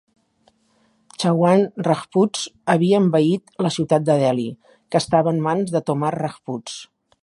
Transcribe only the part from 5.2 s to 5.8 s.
en mans